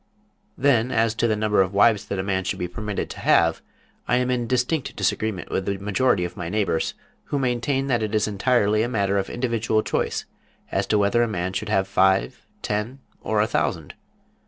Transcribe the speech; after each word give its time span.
Then 0.57 0.91
as 0.91 1.13
to 1.13 1.27
the 1.27 1.35
number 1.35 1.61
of 1.61 1.75
wives 1.75 2.05
that 2.05 2.17
a 2.17 2.23
man 2.23 2.43
should 2.43 2.57
be 2.57 2.67
permitted 2.67 3.07
to 3.11 3.19
have, 3.19 3.61
I 4.07 4.15
am 4.15 4.31
in 4.31 4.47
distinct 4.47 4.95
disagreement 4.95 5.51
with 5.51 5.67
the 5.67 5.77
majority 5.77 6.25
of 6.25 6.35
my 6.35 6.49
neighbors, 6.49 6.95
who 7.25 7.37
maintain 7.37 7.85
that 7.85 8.01
it 8.01 8.15
is 8.15 8.27
entirely 8.27 8.81
a 8.81 8.89
matter 8.89 9.19
of 9.19 9.29
individual 9.29 9.83
choice 9.83 10.25
as 10.71 10.87
to 10.87 10.97
whether 10.97 11.21
a 11.21 11.27
man 11.27 11.53
should 11.53 11.69
have 11.69 11.87
five, 11.87 12.43
ten 12.63 12.97
or 13.21 13.41
a 13.41 13.45
thousand. 13.47 13.93